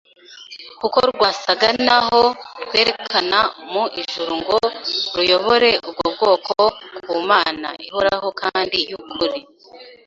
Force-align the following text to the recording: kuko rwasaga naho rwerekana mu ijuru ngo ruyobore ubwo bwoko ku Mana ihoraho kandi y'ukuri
kuko 0.79 0.97
rwasaga 1.11 1.67
naho 1.85 2.21
rwerekana 2.65 3.39
mu 3.71 3.83
ijuru 4.01 4.33
ngo 4.41 4.57
ruyobore 5.15 5.69
ubwo 5.87 6.05
bwoko 6.15 6.55
ku 7.07 7.15
Mana 7.31 7.67
ihoraho 7.87 8.27
kandi 8.41 8.77
y'ukuri 8.89 9.39